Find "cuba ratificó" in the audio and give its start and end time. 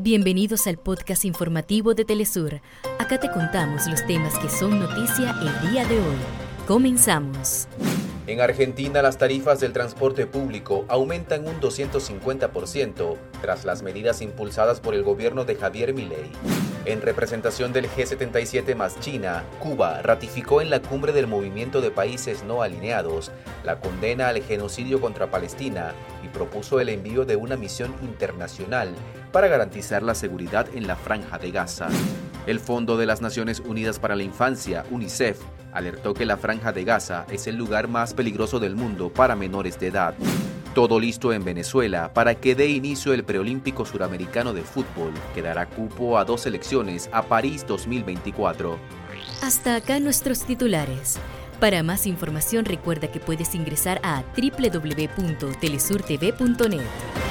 19.58-20.62